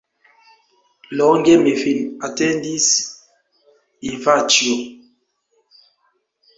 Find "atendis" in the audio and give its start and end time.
2.29-2.89